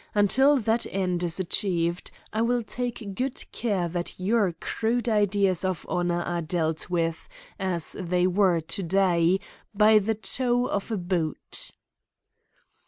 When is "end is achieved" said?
0.89-2.09